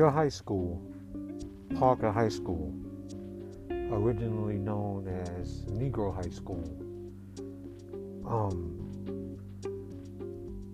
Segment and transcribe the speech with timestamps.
[0.00, 0.80] Your high school,
[1.78, 2.72] Parker High School,
[3.70, 6.64] originally known as Negro High School,
[8.26, 9.36] um,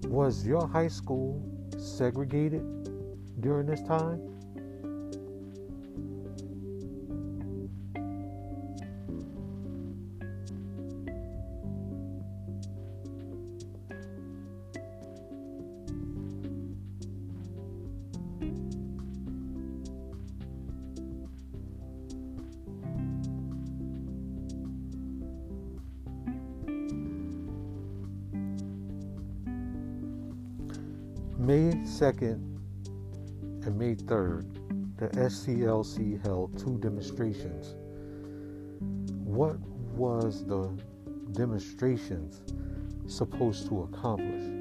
[0.04, 1.42] was your high school
[1.76, 2.62] segregated
[3.40, 4.35] during this time?
[31.38, 32.40] May 2nd
[33.66, 37.74] and May 3rd, the SCLC held two demonstrations.
[39.22, 39.58] What
[39.94, 40.70] was the
[41.32, 42.40] demonstrations
[43.06, 44.55] supposed to accomplish?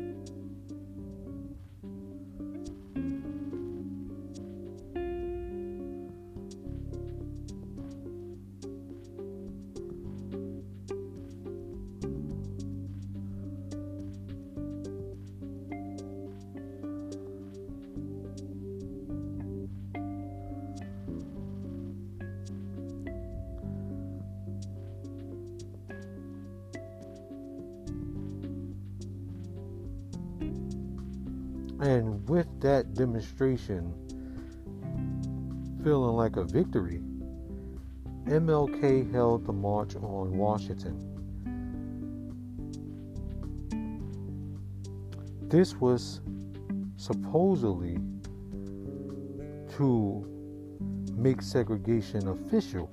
[35.83, 37.01] Feeling like a victory,
[38.25, 40.99] MLK held the march on Washington.
[45.47, 46.21] This was
[46.97, 47.99] supposedly
[49.77, 50.25] to
[51.15, 52.89] make segregation official.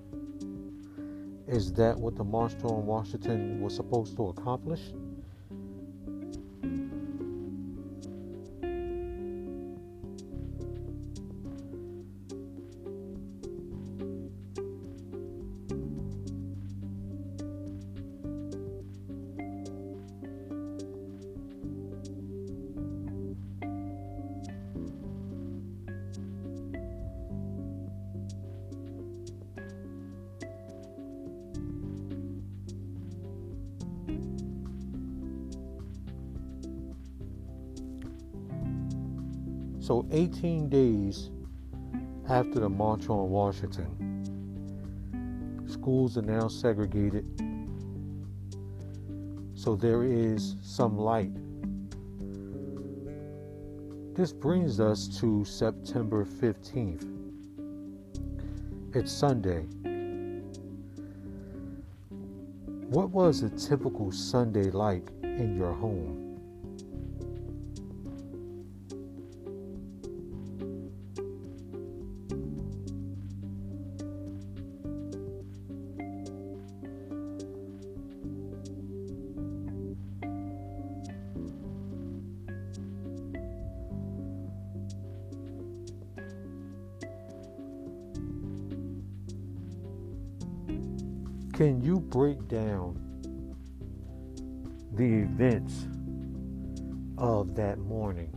[1.49, 4.93] Is that what the March on Washington was supposed to accomplish?
[39.83, 41.31] So, 18 days
[42.29, 43.89] after the March on Washington,
[45.67, 47.27] schools are now segregated.
[49.55, 51.33] So, there is some light.
[54.15, 57.05] This brings us to September 15th.
[58.95, 59.63] It's Sunday.
[62.89, 66.32] What was a typical Sunday like in your home?
[91.53, 92.97] Can you break down
[94.95, 95.87] the events
[97.19, 98.31] of that morning?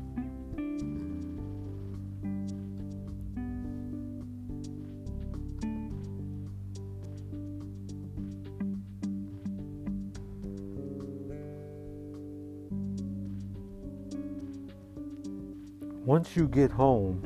[16.06, 17.20] Once you get home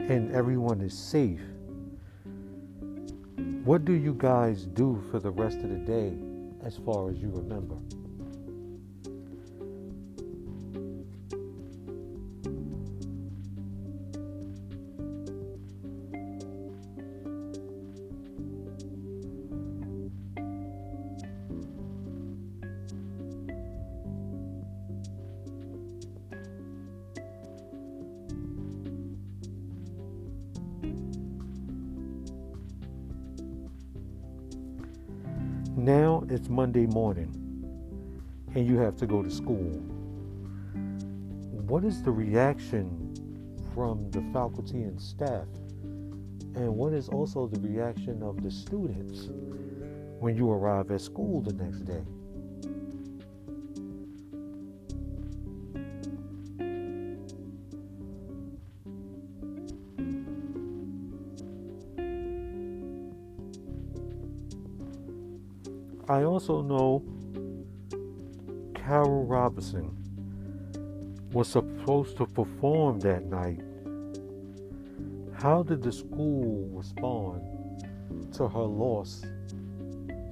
[0.00, 1.40] and everyone is safe,
[3.66, 6.16] what do you guys do for the rest of the day
[6.64, 7.74] as far as you remember?
[36.36, 37.32] It's Monday morning
[38.54, 39.72] and you have to go to school.
[41.66, 43.14] What is the reaction
[43.74, 45.46] from the faculty and staff?
[46.54, 49.30] And what is also the reaction of the students
[50.20, 52.04] when you arrive at school the next day?
[66.08, 67.02] I also know
[68.74, 69.90] Carol Robertson
[71.32, 73.60] was supposed to perform that night
[75.34, 77.42] How did the school respond
[78.34, 79.22] to her loss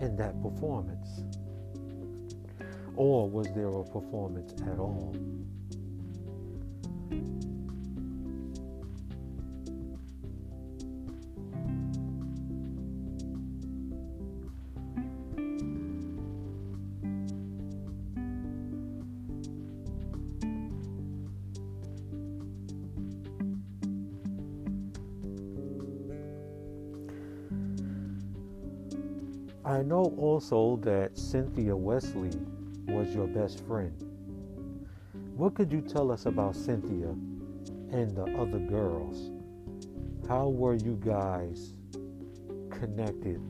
[0.00, 1.22] in that performance?
[2.96, 5.14] Or was there a performance at all?
[29.66, 32.30] I know also that Cynthia Wesley
[32.86, 33.94] was your best friend.
[35.36, 37.08] What could you tell us about Cynthia
[37.90, 39.30] and the other girls?
[40.28, 41.72] How were you guys
[42.70, 43.40] connected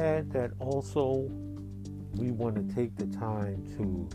[0.00, 1.30] add that also
[2.14, 4.08] we want to take the time to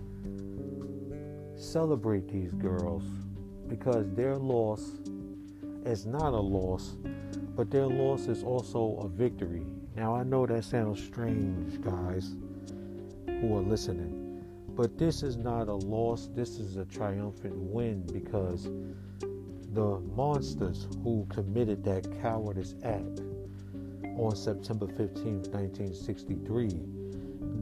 [1.56, 3.04] celebrate these girls
[3.68, 5.00] because their loss
[5.86, 6.96] is not a loss,
[7.56, 9.66] but their loss is also a victory.
[9.96, 12.36] Now, I know that sounds strange, guys
[13.28, 14.44] who are listening,
[14.76, 18.70] but this is not a loss, this is a triumphant win because
[19.74, 23.22] the monsters who committed that cowardice act
[24.18, 26.70] on September 15, 1963,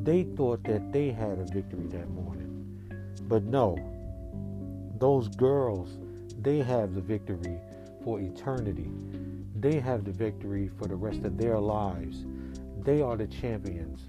[0.04, 2.80] they thought that they had a victory that morning.
[3.28, 3.78] But no,
[5.00, 5.98] those girls,
[6.42, 7.58] they have the victory
[8.04, 8.90] for eternity.
[9.60, 12.26] They have the victory for the rest of their lives.
[12.84, 14.02] They are the champions.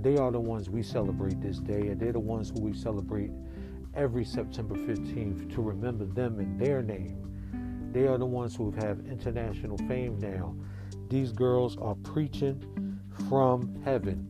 [0.00, 3.30] They are the ones we celebrate this day, and they're the ones who we celebrate
[3.94, 7.90] every September 15th to remember them in their name.
[7.92, 10.54] They are the ones who have international fame now
[11.10, 12.98] these girls are preaching
[13.28, 14.28] from heaven,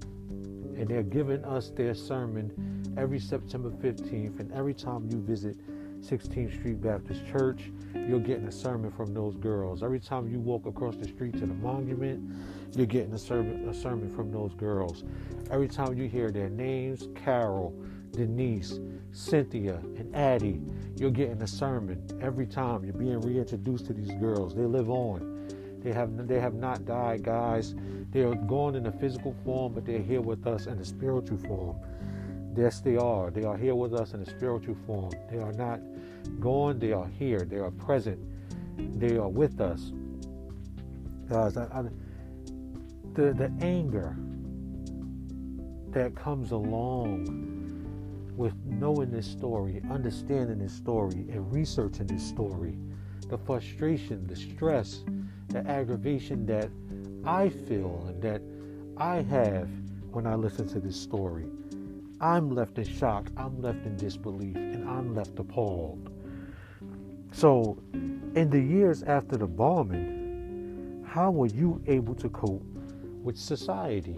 [0.77, 4.41] and they're giving us their sermon every September 15th.
[4.41, 5.59] And every time you visit
[6.01, 9.83] 16th Street Baptist Church, you're getting a sermon from those girls.
[9.83, 12.35] Every time you walk across the street to the monument,
[12.75, 15.05] you're getting a sermon, a sermon from those girls.
[15.51, 17.79] Every time you hear their names, Carol,
[18.13, 18.81] Denise,
[19.13, 20.63] Cynthia, and Addie,
[20.97, 22.03] you're getting a sermon.
[22.23, 25.30] Every time you're being reintroduced to these girls, they live on.
[25.83, 27.75] They have they have not died, guys.
[28.11, 31.39] They are gone in a physical form, but they're here with us in a spiritual
[31.39, 31.77] form.
[32.57, 33.31] Yes, they are.
[33.31, 35.13] They are here with us in a spiritual form.
[35.31, 35.81] They are not
[36.41, 36.79] gone.
[36.79, 37.41] They are here.
[37.41, 38.19] They are present.
[38.77, 39.93] They are with us.
[41.29, 41.83] Guys, I, I,
[43.15, 44.17] the the anger
[45.93, 47.51] that comes along
[48.37, 52.79] with knowing this story, understanding this story, and researching this story,
[53.29, 55.05] the frustration, the stress,
[55.51, 56.71] the aggravation that
[57.25, 58.43] I feel and that
[58.97, 59.69] I have
[60.13, 61.47] when I listen to this story.
[62.21, 66.11] I'm left in shock, I'm left in disbelief, and I'm left appalled.
[67.33, 72.63] So, in the years after the bombing, how were you able to cope
[73.23, 74.17] with society?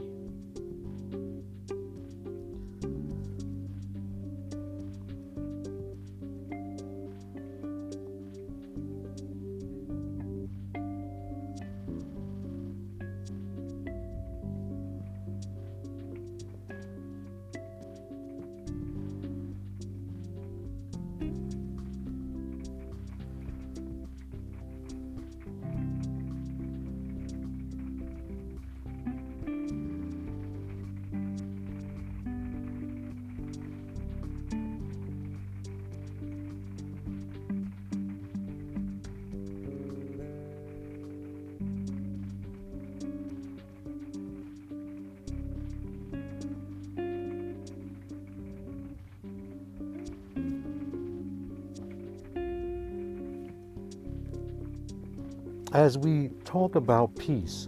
[55.75, 57.67] As we talk about peace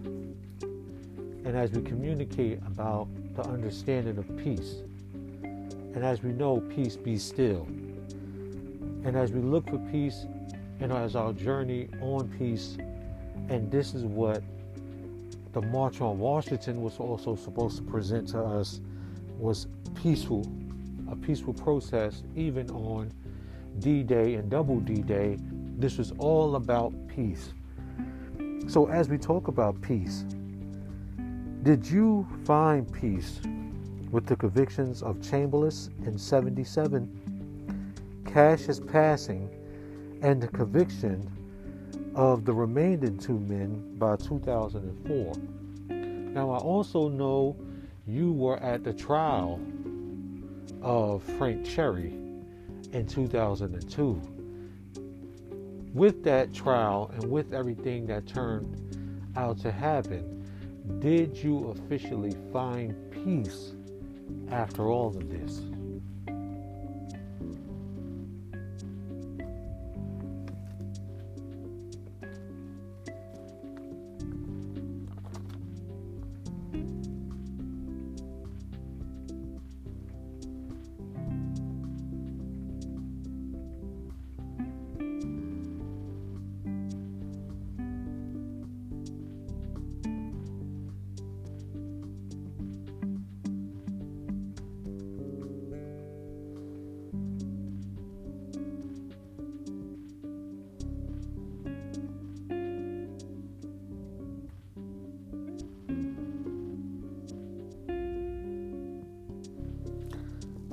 [0.62, 4.82] and as we communicate about the understanding of peace,
[5.42, 7.66] and as we know, peace be still,
[9.04, 10.26] and as we look for peace
[10.80, 12.76] and as our journey on peace,
[13.48, 14.42] and this is what
[15.52, 18.80] the March on Washington was also supposed to present to us
[19.38, 20.46] was peaceful,
[21.10, 23.10] a peaceful process, even on
[23.78, 25.38] D Day and Double D Day,
[25.78, 27.54] this was all about peace.
[28.66, 30.24] So, as we talk about peace,
[31.62, 33.40] did you find peace
[34.10, 39.50] with the convictions of Chambliss in 77, Cash's passing,
[40.22, 41.30] and the conviction
[42.14, 45.34] of the remaining two men by 2004?
[46.32, 47.56] Now, I also know
[48.06, 49.60] you were at the trial
[50.80, 52.14] of Frank Cherry
[52.92, 54.33] in 2002.
[55.94, 60.44] With that trial and with everything that turned out to happen,
[60.98, 63.74] did you officially find peace
[64.50, 65.62] after all of this?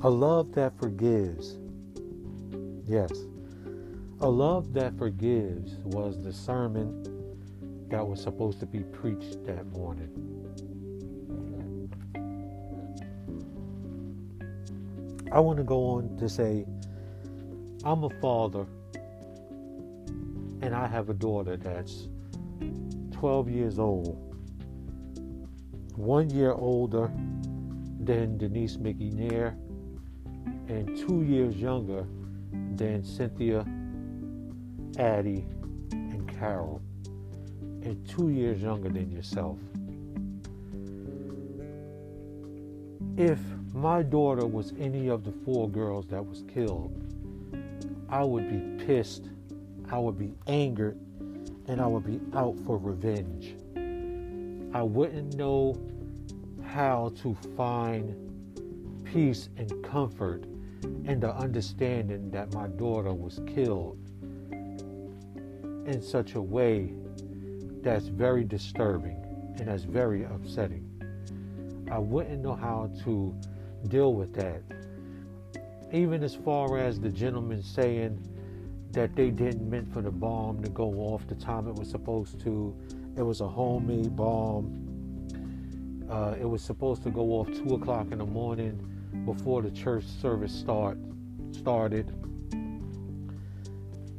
[0.03, 1.60] A love that forgives.
[2.88, 3.12] Yes.
[4.22, 7.03] A love that forgives was the sermon
[7.88, 10.10] that was supposed to be preached that morning.
[15.31, 16.65] I want to go on to say,
[17.84, 18.65] I'm a father
[20.63, 22.08] and I have a daughter that's
[23.12, 24.17] 12 years old,
[25.96, 27.12] one year older
[28.00, 29.55] than Denise McNair
[30.72, 32.06] and two years younger
[32.75, 33.66] than Cynthia,
[34.98, 35.46] Addie,
[35.92, 36.82] and Carol,
[37.60, 39.58] and two years younger than yourself.
[43.18, 43.40] If
[43.74, 46.96] my daughter was any of the four girls that was killed,
[48.08, 49.25] I would be pissed,
[49.90, 50.98] I would be angered,
[51.68, 53.56] and I would be out for revenge.
[54.74, 55.78] I wouldn't know
[56.63, 58.16] how to find
[59.04, 60.46] peace and comfort
[60.84, 63.98] and the understanding that my daughter was killed
[65.86, 66.94] in such a way
[67.82, 69.18] that's very disturbing
[69.58, 70.88] and that's very upsetting.
[71.92, 73.36] I wouldn't know how to
[73.88, 74.62] deal with that.
[75.92, 78.26] Even as far as the gentleman saying
[78.92, 82.40] that they didn't meant for the bomb to go off the time it was supposed
[82.42, 82.76] to.
[83.18, 84.88] It was a homemade bomb.
[86.10, 88.80] Uh, it was supposed to go off two o'clock in the morning
[89.25, 90.98] before the church service start
[91.51, 92.13] started.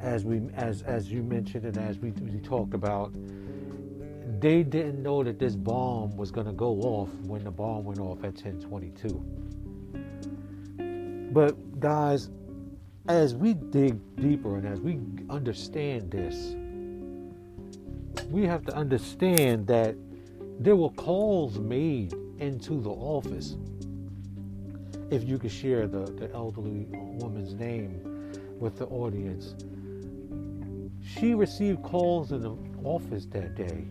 [0.01, 3.13] As we as as you mentioned and as we, we talked about
[4.41, 8.01] they didn't know that this bomb was going to go off when the bomb went
[8.01, 9.25] off at 1022
[11.33, 12.29] but guys
[13.09, 14.99] as we dig deeper and as we
[15.31, 16.57] understand this
[18.31, 19.95] we have to understand that
[20.59, 23.57] there were calls made into the office
[25.13, 28.01] if you could share the, the elderly woman's name
[28.59, 29.55] with the audience.
[31.05, 33.85] She received calls in the office that day.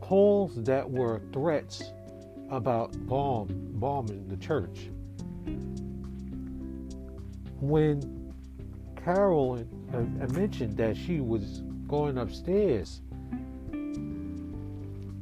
[0.00, 1.92] Calls that were threats
[2.48, 4.88] about bomb bombing the church.
[7.60, 8.32] When
[9.04, 9.62] Carol
[9.92, 9.98] uh,
[10.28, 13.02] mentioned that she was going upstairs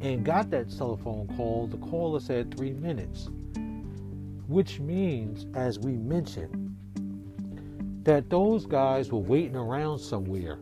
[0.00, 3.30] and got that telephone call, the caller said three minutes
[4.46, 6.76] which means, as we mentioned,
[8.04, 10.58] that those guys were waiting around somewhere,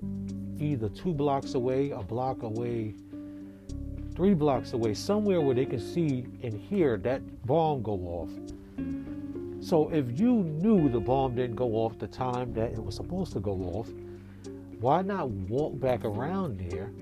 [0.58, 2.94] either two blocks away, a block away,
[4.14, 8.30] three blocks away, somewhere where they can see and hear that bomb go off.
[9.60, 13.32] So if you knew the bomb didn't go off the time that it was supposed
[13.32, 13.88] to go off,
[14.80, 16.92] why not walk back around there,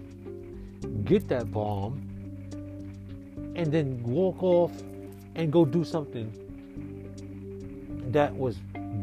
[1.04, 2.06] get that bomb,
[3.56, 4.72] and then walk off
[5.34, 6.30] and go do something
[8.12, 8.56] that was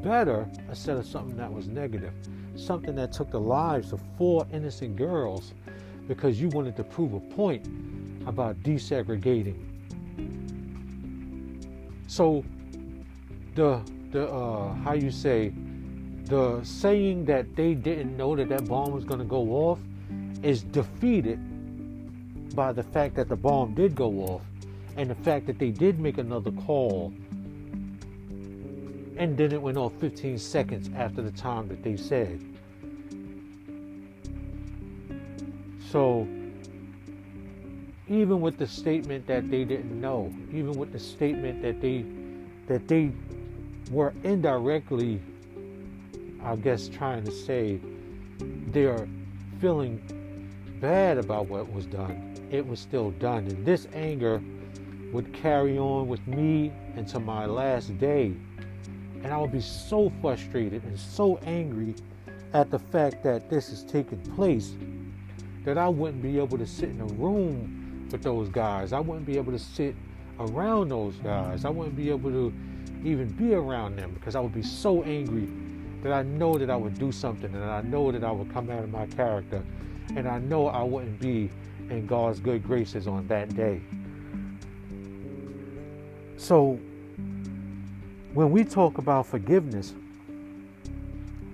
[0.03, 2.13] better instead of something that was negative.
[2.55, 5.53] Something that took the lives of four innocent girls
[6.07, 7.65] because you wanted to prove a point
[8.25, 9.63] about desegregating.
[12.07, 12.43] So
[13.55, 15.53] the the uh, how you say
[16.25, 19.79] the saying that they didn't know that that bomb was going to go off
[20.43, 21.39] is defeated
[22.55, 24.41] by the fact that the bomb did go off
[24.97, 27.13] and the fact that they did make another call
[29.17, 32.39] And then it went off 15 seconds after the time that they said.
[35.89, 36.27] So,
[38.07, 42.05] even with the statement that they didn't know, even with the statement that they
[42.67, 43.11] that they
[43.91, 45.21] were indirectly,
[46.43, 47.79] I guess, trying to say
[48.67, 49.07] they're
[49.59, 50.01] feeling
[50.79, 53.47] bad about what was done, it was still done.
[53.47, 54.41] And this anger
[55.11, 58.33] would carry on with me until my last day.
[59.23, 61.95] And I would be so frustrated and so angry
[62.53, 64.73] at the fact that this is taking place
[65.65, 68.93] that I wouldn't be able to sit in a room with those guys.
[68.93, 69.95] I wouldn't be able to sit
[70.39, 71.65] around those guys.
[71.65, 72.53] I wouldn't be able to
[73.03, 75.49] even be around them because I would be so angry
[76.03, 78.69] that I know that I would do something and I know that I would come
[78.69, 79.63] out of my character
[80.15, 81.49] and I know I wouldn't be
[81.89, 83.81] in God's good graces on that day.
[86.37, 86.79] So,
[88.37, 89.95] when we talk about forgiveness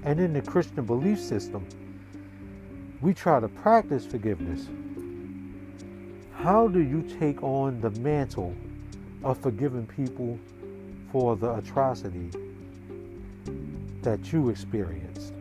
[0.04, 1.66] and in the Christian belief system,
[3.00, 4.68] we try to practice forgiveness.
[6.34, 8.54] How do you take on the mantle
[9.24, 10.38] of forgiving people
[11.10, 12.30] for the atrocity
[14.02, 15.33] that you experienced?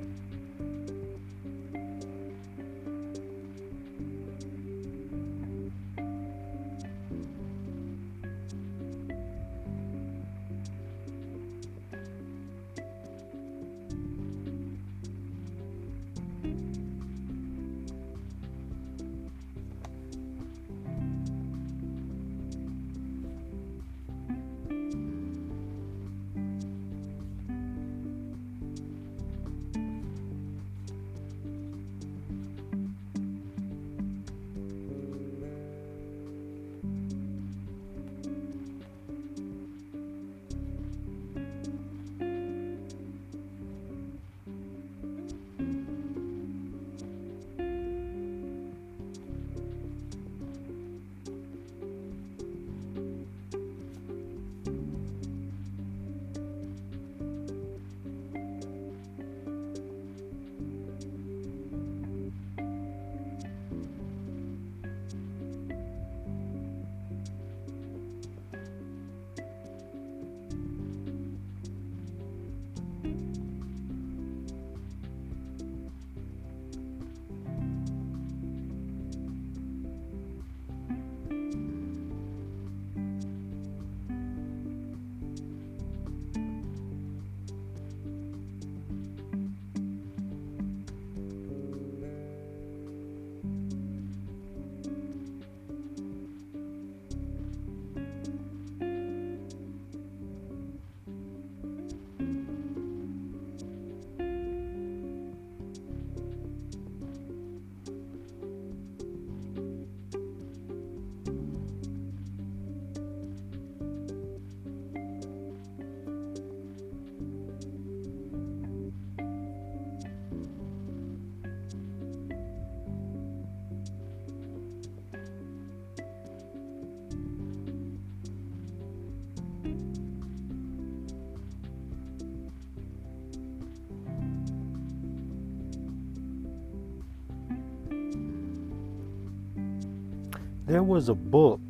[140.73, 141.61] There was a book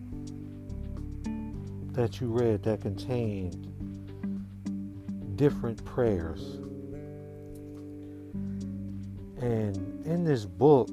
[1.90, 3.66] that you read that contained
[5.34, 6.60] different prayers.
[9.40, 10.88] And in this book,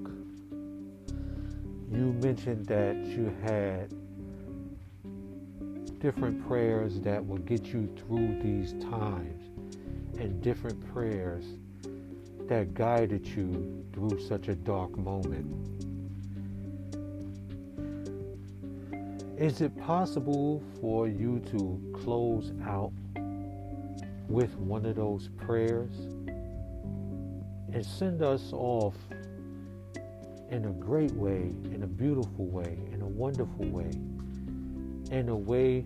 [1.92, 3.94] you mentioned that you had
[6.00, 9.52] different prayers that will get you through these times
[10.18, 11.46] and different prayers
[12.48, 15.86] that guided you through such a dark moment.
[19.40, 22.92] Is it possible for you to close out
[24.28, 25.94] with one of those prayers
[27.72, 28.96] and send us off
[30.52, 33.90] in a great way, in a beautiful way, in a wonderful way,
[35.18, 35.86] in a way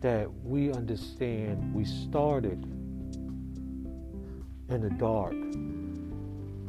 [0.00, 2.64] that we understand we started
[4.70, 5.36] in the dark.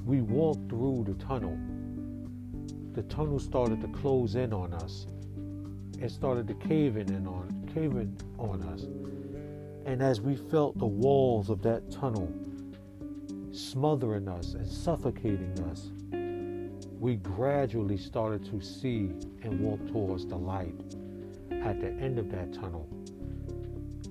[0.06, 1.58] We walked through the tunnel.
[2.93, 5.08] The tunnel started to close in on us
[6.04, 8.82] and started to cave in on caving on us.
[9.86, 12.30] And as we felt the walls of that tunnel
[13.54, 15.92] smothering us and suffocating us,
[17.00, 19.12] we gradually started to see
[19.44, 20.76] and walk towards the light
[21.52, 22.86] at the end of that tunnel.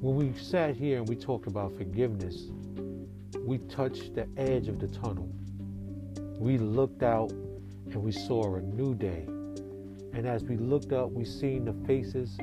[0.01, 2.49] when we sat here and we talked about forgiveness,
[3.45, 5.29] we touched the edge of the tunnel.
[6.39, 9.27] We looked out and we saw a new day.
[10.15, 12.37] And as we looked up, we seen the faces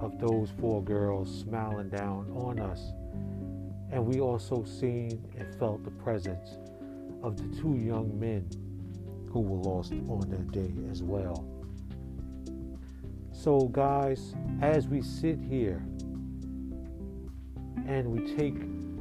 [0.00, 2.92] of those four girls smiling down on us.
[3.90, 6.58] And we also seen and felt the presence
[7.22, 8.48] of the two young men
[9.32, 11.44] who were lost on that day as well.
[13.32, 15.84] So, guys, as we sit here
[17.86, 18.54] and we take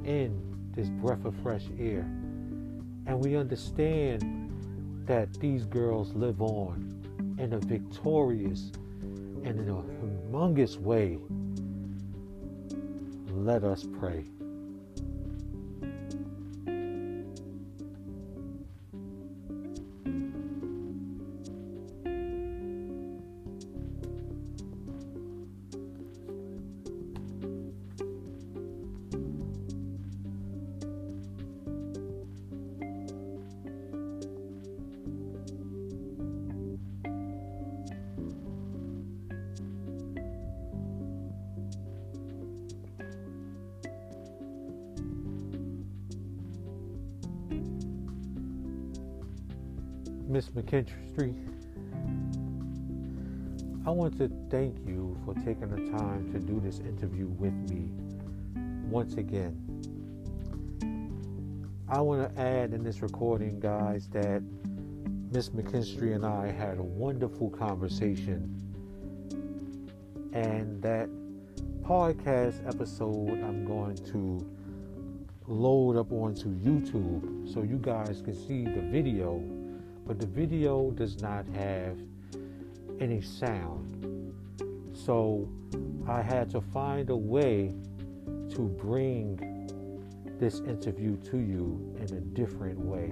[0.05, 0.41] in
[0.75, 2.01] this breath of fresh air
[3.05, 4.51] and we understand
[5.05, 6.96] that these girls live on
[7.37, 8.71] in a victorious
[9.43, 11.19] and in a humongous way,
[13.31, 14.25] let us pray.
[50.37, 51.33] Miss McKinstry,
[53.87, 57.89] I want to thank you for taking the time to do this interview with me
[58.87, 59.57] once again.
[61.89, 64.43] I want to add in this recording, guys, that
[65.31, 68.61] Miss McKinstry and I had a wonderful conversation,
[70.33, 71.09] and that
[71.81, 74.47] podcast episode I'm going to
[75.47, 79.56] load up onto YouTube so you guys can see the video
[80.07, 81.97] but the video does not have
[83.01, 84.33] any sound.
[84.93, 85.49] So
[86.07, 87.75] I had to find a way
[88.51, 89.37] to bring
[90.39, 93.11] this interview to you in a different way.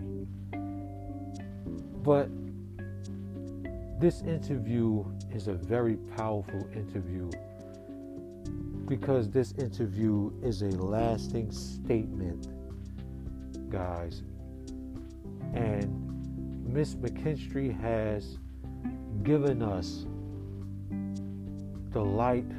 [2.01, 2.29] But
[3.99, 7.29] this interview is a very powerful interview
[8.87, 12.47] because this interview is a lasting statement,
[13.69, 14.21] guys.
[15.53, 16.04] And
[16.75, 18.37] Miss McKinstry has
[19.23, 20.05] given us
[21.93, 22.51] the light,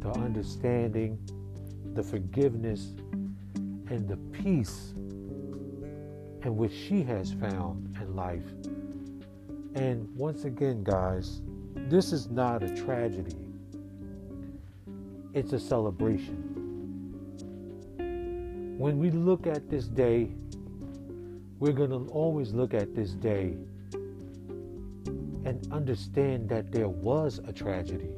[0.00, 1.18] the understanding,
[1.94, 2.92] the forgiveness,
[3.54, 4.92] and the peace
[6.44, 8.44] in which she has found in life.
[9.74, 11.40] And once again, guys,
[11.88, 13.38] this is not a tragedy,
[15.32, 16.36] it's a celebration.
[18.76, 20.32] When we look at this day
[21.60, 23.54] we're going to always look at this day
[25.44, 28.14] and understand that there was a tragedy.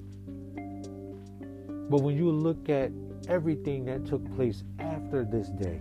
[1.91, 2.93] But when you look at
[3.29, 5.81] everything that took place after this day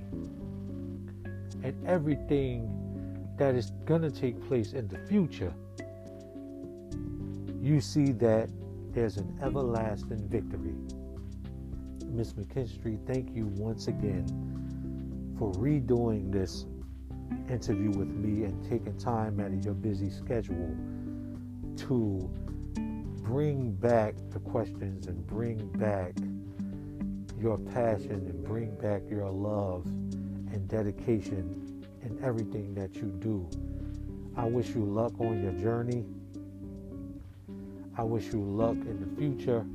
[1.63, 2.67] and everything
[3.37, 5.53] that is going to take place in the future,
[7.61, 8.49] you see that
[8.91, 10.73] there's an everlasting victory.
[12.07, 14.25] Miss McKinstry, thank you once again
[15.37, 16.65] for redoing this
[17.49, 20.75] interview with me and taking time out of your busy schedule
[21.77, 22.29] to
[23.23, 26.13] bring back the questions and bring back
[27.39, 33.47] your passion and bring back your love and dedication in everything that you do.
[34.35, 36.05] I wish you luck on your journey.
[37.97, 39.65] I wish you luck in the future.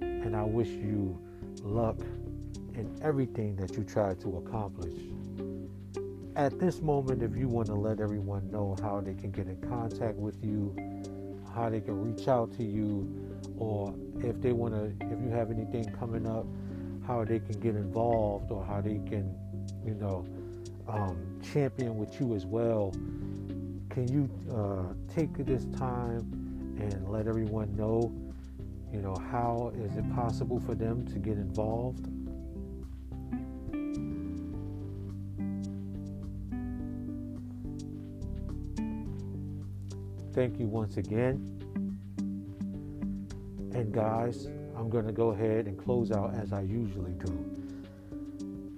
[0.00, 1.18] And I wish you
[1.62, 1.98] luck
[2.74, 4.94] in everything that you try to accomplish
[6.36, 9.60] at this moment, if you want to let everyone know how they can get in
[9.68, 10.74] contact with you,
[11.54, 13.06] how they can reach out to you,
[13.58, 16.46] or if they want to, if you have anything coming up,
[17.06, 19.34] how they can get involved or how they can,
[19.84, 20.24] you know,
[20.88, 22.92] um, champion with you as well.
[23.90, 26.20] Can you uh, take this time
[26.80, 28.10] and let everyone know,
[28.90, 32.08] you know, how is it possible for them to get involved?
[40.34, 41.60] Thank you once again.
[43.74, 47.44] And guys, I'm going to go ahead and close out as I usually do.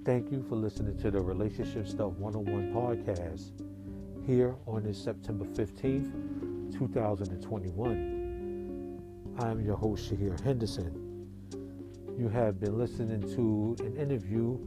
[0.03, 3.51] Thank you for listening to the Relationship Stuff 101 podcast
[4.27, 9.01] here on this September 15th, 2021.
[9.39, 11.29] I'm your host, Shahir Henderson.
[12.19, 14.57] You have been listening to an interview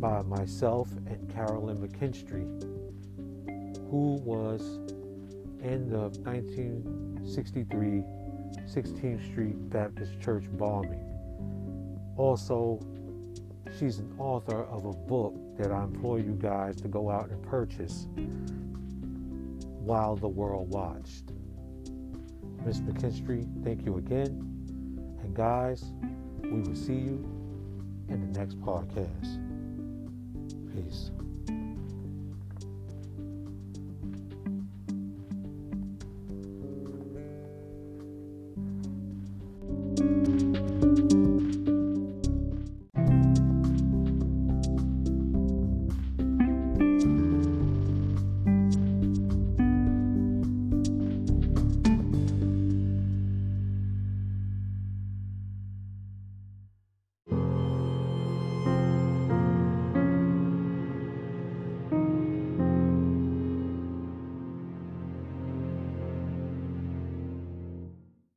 [0.00, 2.48] by myself and Carolyn McKinstry,
[3.90, 4.80] who was
[5.62, 8.04] in of 1963
[8.66, 11.04] 16th Street Baptist Church bombing.
[12.16, 12.80] Also,
[13.78, 17.42] she's an author of a book that I implore you guys to go out and
[17.42, 18.06] purchase
[19.84, 21.32] while the world watched.
[22.64, 24.48] Miss McKinstry, thank you again.
[25.22, 25.84] And guys,
[26.42, 27.24] we will see you
[28.08, 29.38] in the next podcast.
[30.74, 31.10] Peace.